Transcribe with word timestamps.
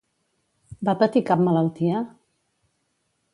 Va 0.89 0.95
patir 1.01 1.23
cap 1.27 1.43
malaltia? 1.49 2.01